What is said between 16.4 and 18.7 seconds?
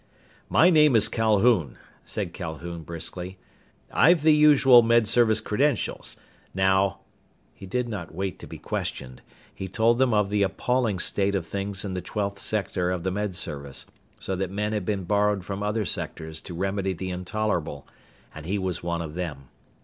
to remedy the intolerable, and he